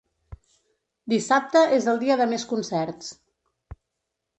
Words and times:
Dissabte 1.13 1.63
és 1.79 1.87
el 1.95 2.03
dia 2.07 2.19
de 2.25 2.31
més 2.35 2.49
concerts. 2.55 3.17